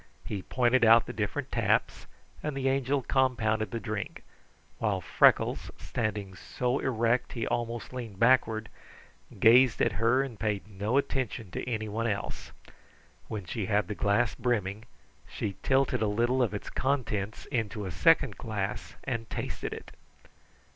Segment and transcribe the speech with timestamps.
[0.25, 2.07] He pointed out the different taps,
[2.41, 4.23] and the Angel compounded the drink,
[4.79, 8.69] while Freckles, standing so erect he almost leaned backward,
[9.39, 12.51] gazed at her and paid no attention to anyone else.
[13.27, 14.85] When she had the glass brimming,
[15.29, 19.91] she tilted a little of its contents into a second glass and tasted it.